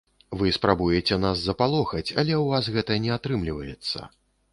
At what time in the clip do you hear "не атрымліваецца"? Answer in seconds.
3.05-4.09